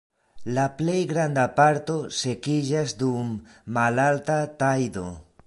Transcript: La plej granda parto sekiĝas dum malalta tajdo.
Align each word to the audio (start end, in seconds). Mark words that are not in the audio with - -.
La 0.53 0.61
plej 0.77 1.01
granda 1.11 1.43
parto 1.59 1.99
sekiĝas 2.21 2.97
dum 3.03 3.31
malalta 3.79 4.41
tajdo. 4.65 5.07